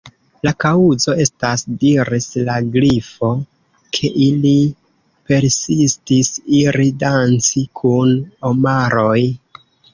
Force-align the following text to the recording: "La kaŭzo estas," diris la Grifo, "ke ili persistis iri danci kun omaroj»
"La 0.45 0.51
kaŭzo 0.63 1.13
estas," 1.25 1.63
diris 1.83 2.25
la 2.47 2.55
Grifo, 2.77 3.29
"ke 3.99 4.11
ili 4.29 4.55
persistis 5.33 6.35
iri 6.63 6.91
danci 7.07 7.67
kun 7.83 8.19
omaroj» 8.53 9.19